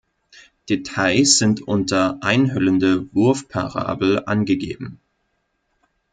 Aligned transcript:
Details 0.67 1.37
sind 1.37 1.61
unter 1.67 2.17
Einhüllende 2.23 3.07
Wurfparabel 3.13 4.23
angegeben. 4.25 4.99